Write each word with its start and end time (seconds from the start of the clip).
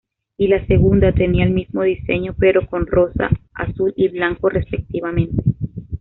Y 0.35 0.47
la 0.47 0.65
segunda 0.65 1.11
tenía 1.11 1.45
el 1.45 1.51
mismo 1.51 1.83
diseño, 1.83 2.33
pero 2.35 2.65
con 2.65 2.87
rosa, 2.87 3.29
azul 3.53 3.93
y 3.95 4.07
blanco 4.07 4.49
respectivamente. 4.49 5.43